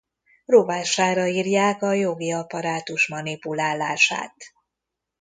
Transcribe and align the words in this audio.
Rovására 0.45 1.25
írják 1.27 1.81
a 1.83 1.91
jogi 1.93 2.31
apparátus 2.31 3.07
manipulálását. 3.07 4.35